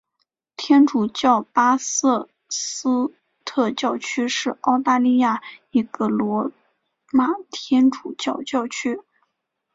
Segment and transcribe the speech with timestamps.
[0.57, 3.13] 天主教巴瑟斯
[3.45, 6.51] 特教区是澳大利亚一个罗
[7.11, 8.99] 马天主教教区。